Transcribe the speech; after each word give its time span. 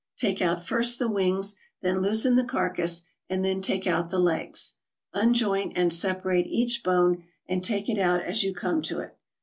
Take 0.17 0.41
out 0.41 0.65
first 0.65 0.97
the 0.97 1.07
wings, 1.07 1.57
then 1.81 2.01
loosen 2.01 2.35
the 2.35 2.43
carcass, 2.43 3.03
and 3.29 3.45
then 3.45 3.61
take 3.61 3.85
out 3.85 4.09
the 4.09 4.17
legs. 4.17 4.77
Unjoint 5.13 5.73
and 5.75 5.93
separate 5.93 6.47
each 6.47 6.81
bone, 6.81 7.23
and 7.47 7.63
take 7.63 7.87
it 7.87 7.99
out 7.99 8.21
as 8.23 8.43
you 8.43 8.51
come 8.51 8.81
to 8.81 8.97
it. 9.01 9.15